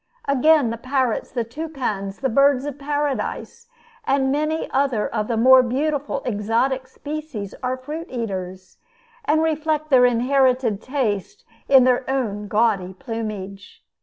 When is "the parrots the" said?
0.71-1.43